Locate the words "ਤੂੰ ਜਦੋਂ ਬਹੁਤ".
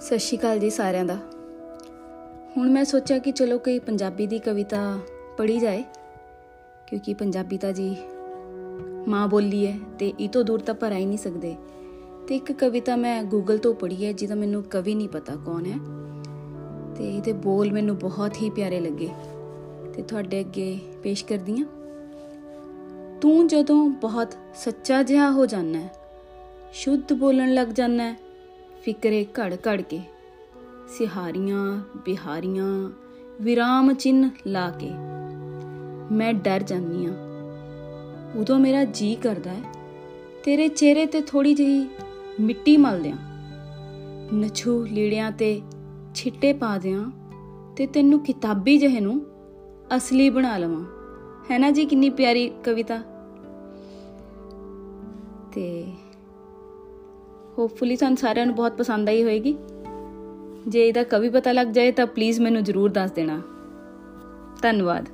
23.20-24.34